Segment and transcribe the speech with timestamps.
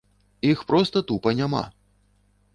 [0.51, 1.63] Іх проста тупа няма.